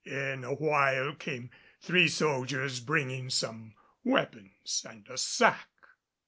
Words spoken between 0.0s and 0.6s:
In a